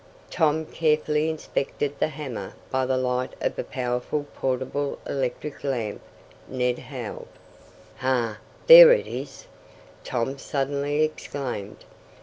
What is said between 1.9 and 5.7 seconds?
the hammer by the light of a powerful portable electric